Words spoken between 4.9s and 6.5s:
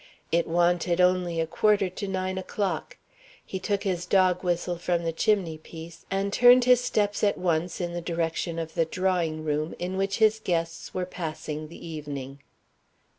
the chimney piece, and